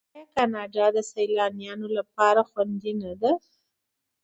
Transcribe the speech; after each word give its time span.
آیا 0.15 0.25
کاناډا 0.35 0.85
د 0.95 0.97
سیلانیانو 1.11 1.87
لپاره 1.97 2.41
خوندي 2.49 2.93
نه 3.01 3.13
ده؟ 3.21 3.31